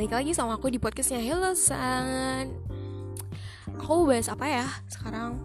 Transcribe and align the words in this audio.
balik 0.00 0.16
lagi 0.16 0.32
sama 0.32 0.56
aku 0.56 0.72
di 0.72 0.80
podcastnya 0.80 1.20
Hello 1.20 1.52
San 1.52 2.56
Aku 3.84 4.08
bahas 4.08 4.32
apa 4.32 4.48
ya 4.48 4.64
sekarang? 4.88 5.36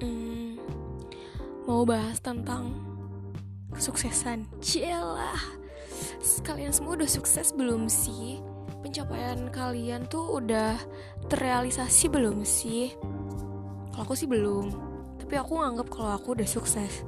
Hmm, 0.00 0.56
mau 1.68 1.84
bahas 1.84 2.16
tentang 2.16 2.72
kesuksesan 3.76 4.48
Cielah 4.64 5.36
Kalian 6.48 6.72
semua 6.72 6.96
udah 6.96 7.04
sukses 7.04 7.52
belum 7.52 7.92
sih? 7.92 8.40
Pencapaian 8.80 9.52
kalian 9.52 10.08
tuh 10.08 10.40
udah 10.40 10.80
terrealisasi 11.28 12.08
belum 12.08 12.40
sih? 12.40 12.96
Kalau 13.92 14.00
aku 14.00 14.16
sih 14.16 14.24
belum 14.24 14.72
Tapi 15.20 15.36
aku 15.36 15.60
nganggap 15.60 15.92
kalau 15.92 16.16
aku 16.16 16.40
udah 16.40 16.48
sukses 16.48 17.04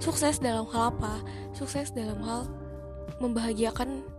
Sukses 0.00 0.40
dalam 0.40 0.64
hal 0.72 0.96
apa? 0.96 1.20
Sukses 1.52 1.92
dalam 1.92 2.24
hal 2.24 2.48
membahagiakan 3.20 4.15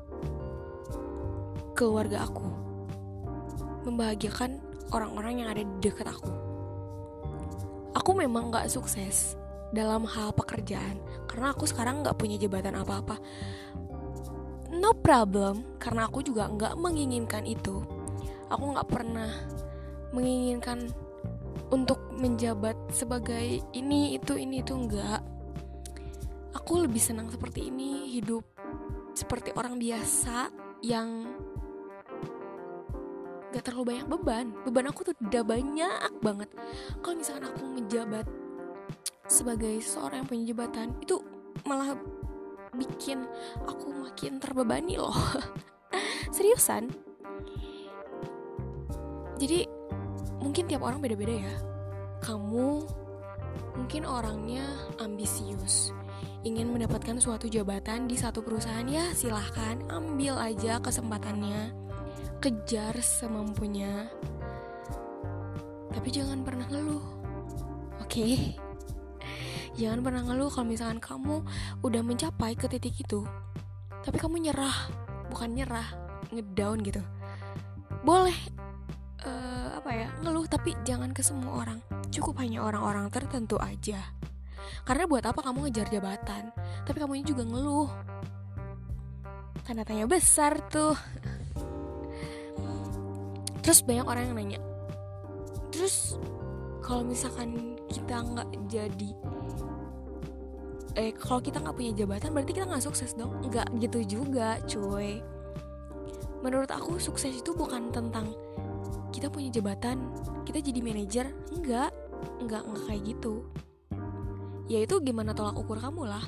keluarga 1.78 2.26
aku. 2.26 2.50
Membahagiakan 3.86 4.58
orang-orang 4.90 5.46
yang 5.46 5.50
ada 5.54 5.62
di 5.62 5.74
dekat 5.78 6.10
aku. 6.10 6.34
Aku 7.94 8.18
memang 8.18 8.50
gak 8.50 8.74
sukses 8.74 9.38
dalam 9.70 10.10
hal 10.10 10.34
pekerjaan 10.34 10.98
karena 11.30 11.54
aku 11.54 11.70
sekarang 11.70 12.02
gak 12.02 12.18
punya 12.18 12.42
jabatan 12.42 12.74
apa-apa. 12.74 13.22
No 14.74 14.98
problem 14.98 15.78
karena 15.78 16.10
aku 16.10 16.26
juga 16.26 16.50
gak 16.50 16.74
menginginkan 16.82 17.46
itu. 17.46 17.86
Aku 18.50 18.74
gak 18.74 18.90
pernah 18.90 19.30
menginginkan 20.10 20.90
untuk 21.70 22.00
menjabat 22.18 22.74
sebagai 22.90 23.62
ini 23.78 24.16
itu 24.16 24.40
ini 24.40 24.64
itu 24.64 24.72
enggak 24.72 25.20
aku 26.56 26.88
lebih 26.88 27.00
senang 27.00 27.28
seperti 27.28 27.68
ini 27.68 28.12
hidup 28.16 28.44
seperti 29.12 29.52
orang 29.56 29.76
biasa 29.76 30.52
yang 30.84 31.28
gak 33.58 33.74
terlalu 33.74 33.98
banyak 33.98 34.06
beban. 34.06 34.46
Beban 34.70 34.86
aku 34.94 35.02
tuh 35.10 35.18
udah 35.18 35.42
banyak 35.42 36.12
banget. 36.22 36.50
Kalau 37.02 37.16
misalkan 37.18 37.50
aku 37.50 37.66
menjabat 37.66 38.26
sebagai 39.26 39.82
seorang 39.82 40.22
yang 40.22 40.30
punya 40.30 40.44
jabatan 40.54 40.88
itu 41.02 41.18
malah 41.66 41.98
bikin 42.78 43.26
aku 43.66 43.90
makin 43.98 44.38
terbebani 44.38 45.02
loh. 45.02 45.18
Seriusan? 46.36 46.94
Jadi 49.42 49.66
mungkin 50.38 50.70
tiap 50.70 50.86
orang 50.86 51.02
beda-beda 51.02 51.34
ya. 51.34 51.56
Kamu 52.22 52.86
mungkin 53.74 54.06
orangnya 54.06 54.66
ambisius. 55.02 55.98
Ingin 56.46 56.70
mendapatkan 56.70 57.18
suatu 57.18 57.50
jabatan 57.50 58.06
di 58.06 58.14
satu 58.14 58.46
perusahaan 58.46 58.86
ya 58.86 59.10
silahkan 59.18 59.82
ambil 59.90 60.38
aja 60.38 60.78
kesempatannya 60.78 61.87
kejar 62.38 62.94
semampunya. 63.02 64.06
Tapi 65.90 66.08
jangan 66.14 66.46
pernah 66.46 66.70
ngeluh 66.70 67.06
oke? 67.98 68.06
Okay? 68.08 68.54
jangan 69.78 70.02
pernah 70.02 70.26
ngeluh 70.26 70.50
kalau 70.50 70.68
misalkan 70.70 70.98
kamu 70.98 71.46
udah 71.86 72.02
mencapai 72.02 72.54
ke 72.54 72.70
titik 72.70 72.98
itu. 73.02 73.26
Tapi 74.06 74.18
kamu 74.18 74.50
nyerah 74.50 74.90
bukan 75.34 75.54
nyerah 75.54 75.88
ngedown 76.34 76.82
gitu. 76.86 77.02
Boleh 78.06 78.38
uh, 79.26 79.78
apa 79.78 79.90
ya 79.94 80.08
ngeluh 80.22 80.46
tapi 80.46 80.78
jangan 80.86 81.14
ke 81.14 81.26
semua 81.26 81.66
orang. 81.66 81.80
Cukup 82.14 82.38
hanya 82.42 82.62
orang-orang 82.62 83.10
tertentu 83.10 83.58
aja. 83.58 84.02
Karena 84.86 85.10
buat 85.10 85.26
apa 85.26 85.42
kamu 85.42 85.68
ngejar 85.68 85.90
jabatan? 85.90 86.54
Tapi 86.86 86.98
kamu 86.98 87.26
juga 87.26 87.44
ngeluh. 87.46 87.90
Tanda 89.66 89.84
tanya 89.84 90.08
besar 90.08 90.64
tuh 90.72 90.96
terus 93.68 93.84
banyak 93.84 94.08
orang 94.08 94.32
yang 94.32 94.36
nanya. 94.40 94.60
Terus 95.76 96.16
kalau 96.80 97.04
misalkan 97.04 97.76
kita 97.92 98.24
nggak 98.24 98.48
jadi 98.72 99.12
eh 100.96 101.12
kalau 101.12 101.44
kita 101.44 101.60
nggak 101.60 101.76
punya 101.76 101.92
jabatan 101.92 102.32
berarti 102.32 102.56
kita 102.56 102.64
nggak 102.64 102.80
sukses 102.88 103.12
dong? 103.20 103.36
Nggak 103.44 103.68
gitu 103.84 104.24
juga 104.24 104.56
cuy. 104.64 105.20
Menurut 106.40 106.72
aku 106.72 106.96
sukses 106.96 107.36
itu 107.36 107.52
bukan 107.52 107.92
tentang 107.92 108.32
kita 109.12 109.28
punya 109.28 109.52
jabatan 109.52 110.16
kita 110.48 110.64
jadi 110.64 110.80
manajer. 110.80 111.26
Enggak 111.52 111.92
enggak 112.40 112.64
enggak 112.64 112.84
kayak 112.88 113.04
gitu. 113.04 113.52
Ya 114.72 114.80
itu 114.80 114.96
gimana 115.04 115.36
tolak 115.36 115.60
ukur 115.60 115.76
kamu 115.76 116.08
lah. 116.08 116.24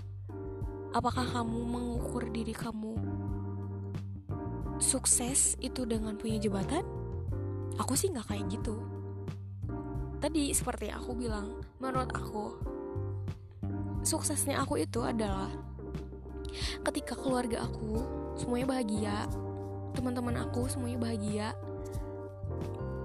Apakah 0.92 1.24
kamu 1.24 1.56
mengukur 1.64 2.28
diri 2.36 2.52
kamu 2.52 3.00
sukses 4.84 5.56
itu 5.64 5.88
dengan 5.88 6.20
punya 6.20 6.36
jabatan 6.36 6.99
aku 7.78 7.94
sih 7.94 8.10
nggak 8.10 8.26
kayak 8.32 8.46
gitu. 8.50 8.80
Tadi 10.20 10.52
seperti 10.52 10.92
aku 10.92 11.16
bilang 11.16 11.62
menurut 11.80 12.12
aku 12.12 12.44
suksesnya 14.04 14.60
aku 14.64 14.80
itu 14.80 15.04
adalah 15.04 15.52
ketika 16.88 17.14
keluarga 17.14 17.68
aku 17.68 18.04
semuanya 18.40 18.68
bahagia 18.68 19.18
teman-teman 19.94 20.40
aku 20.40 20.66
semuanya 20.72 21.00
bahagia 21.02 21.48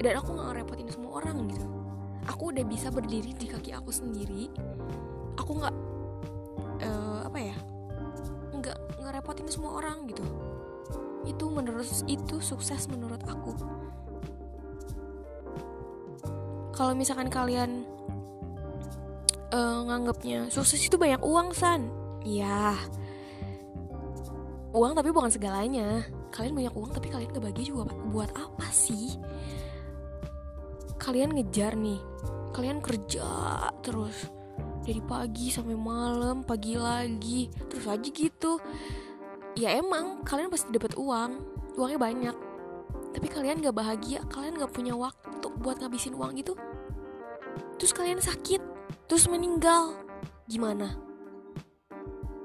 dan 0.01 0.21
aku 0.21 0.37
nggak 0.37 0.47
ngerepotin 0.53 0.89
semua 0.91 1.23
orang 1.23 1.49
gitu. 1.49 1.67
Aku 2.25 2.53
udah 2.53 2.65
bisa 2.65 2.89
berdiri 2.89 3.37
di 3.37 3.47
kaki 3.49 3.73
aku 3.77 3.93
sendiri. 3.93 4.49
Aku 5.37 5.61
nggak 5.61 5.75
uh, 6.85 7.21
apa 7.25 7.39
ya 7.41 7.57
nggak 8.53 8.79
ngerepotin 9.01 9.49
semua 9.49 9.81
orang 9.81 10.09
gitu. 10.09 10.25
Itu 11.25 11.49
menurut 11.49 11.89
itu 12.05 12.37
sukses 12.41 12.85
menurut 12.89 13.21
aku 13.25 13.57
kalau 16.75 16.93
misalkan 16.93 17.31
kalian 17.31 17.87
uh, 19.55 19.87
nganggapnya 19.87 20.51
sukses 20.51 20.83
itu 20.83 20.99
banyak 20.99 21.23
uang 21.23 21.55
san. 21.55 21.89
Ya 22.27 22.75
uang 24.75 24.99
tapi 24.99 25.15
bukan 25.15 25.31
segalanya. 25.31 26.03
Kalian 26.35 26.59
banyak 26.59 26.75
uang 26.75 26.91
tapi 26.91 27.09
kalian 27.15 27.31
gak 27.31 27.47
bagi 27.47 27.71
juga. 27.71 27.95
Buat 28.11 28.35
apa 28.35 28.67
sih? 28.75 29.15
Kalian 30.99 31.39
ngejar 31.39 31.79
nih. 31.79 32.03
Kalian 32.51 32.83
kerja 32.83 33.27
terus. 33.87 34.29
Dari 34.85 35.01
pagi 35.01 35.49
sampai 35.49 35.79
malam 35.79 36.45
pagi 36.45 36.77
lagi 36.77 37.49
terus 37.71 37.87
aja 37.87 38.09
gitu. 38.11 38.59
Ya 39.55 39.79
emang 39.79 40.27
kalian 40.27 40.51
pasti 40.51 40.75
dapat 40.75 40.99
uang. 40.99 41.39
Uangnya 41.79 42.01
banyak. 42.03 42.37
Tapi 43.15 43.27
kalian 43.31 43.63
gak 43.63 43.79
bahagia. 43.79 44.27
Kalian 44.27 44.59
gak 44.59 44.75
punya 44.75 44.99
waktu 44.99 45.34
buat 45.61 45.79
ngabisin 45.83 46.17
uang 46.17 46.35
itu. 46.39 46.55
Terus 47.79 47.93
kalian 47.95 48.23
sakit 48.23 48.63
terus 49.07 49.27
meninggal. 49.31 49.99
Gimana? 50.47 50.99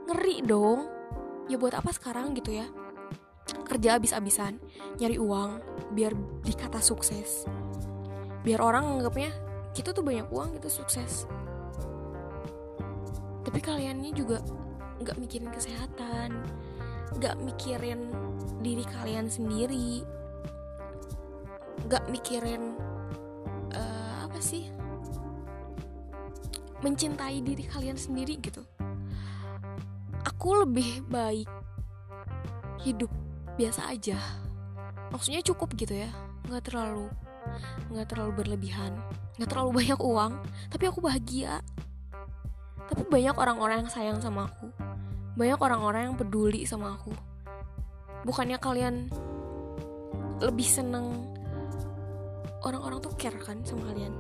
Ngeri 0.10 0.46
dong. 0.46 0.90
Ya 1.50 1.58
buat 1.58 1.74
apa 1.74 1.90
sekarang 1.90 2.38
gitu 2.38 2.54
ya? 2.54 2.70
Kerja 3.66 3.98
abis-abisan 3.98 4.62
nyari 5.02 5.18
uang 5.18 5.62
biar 5.94 6.14
dikata 6.46 6.82
sukses. 6.82 7.46
Biar 8.46 8.62
orang 8.62 8.86
nganggapnya 8.86 9.34
kita 9.74 9.94
tuh 9.94 10.06
banyak 10.06 10.30
uang 10.30 10.58
gitu 10.62 10.70
sukses. 10.70 11.26
Tapi 13.46 13.60
kaliannya 13.62 14.14
juga 14.14 14.42
nggak 15.00 15.18
mikirin 15.18 15.50
kesehatan 15.50 16.44
nggak 17.18 17.42
mikirin 17.42 18.14
diri 18.62 18.86
kalian 18.86 19.26
sendiri. 19.32 20.06
Gak 21.90 22.06
mikirin 22.12 22.78
mencintai 26.80 27.44
diri 27.44 27.64
kalian 27.68 28.00
sendiri 28.00 28.40
gitu. 28.40 28.64
Aku 30.24 30.64
lebih 30.64 31.04
baik 31.08 31.48
hidup 32.84 33.12
biasa 33.60 33.92
aja. 33.92 34.20
Maksudnya 35.12 35.44
cukup 35.44 35.76
gitu 35.76 35.96
ya. 35.96 36.10
Nggak 36.48 36.72
terlalu 36.72 37.08
nggak 37.92 38.08
terlalu 38.12 38.32
berlebihan. 38.44 38.96
Nggak 39.40 39.50
terlalu 39.52 39.70
banyak 39.84 40.00
uang 40.00 40.34
tapi 40.72 40.84
aku 40.88 41.00
bahagia. 41.04 41.60
Tapi 42.90 43.06
banyak 43.06 43.36
orang-orang 43.36 43.86
yang 43.86 43.92
sayang 43.92 44.20
sama 44.24 44.48
aku. 44.48 44.72
Banyak 45.36 45.60
orang-orang 45.60 46.12
yang 46.12 46.16
peduli 46.18 46.64
sama 46.66 46.96
aku. 46.96 47.14
Bukannya 48.24 48.60
kalian 48.60 49.08
lebih 50.40 50.68
seneng 50.68 51.36
orang-orang 52.64 53.00
tuh 53.04 53.12
care 53.16 53.40
kan 53.40 53.60
sama 53.64 53.92
kalian 53.92 54.16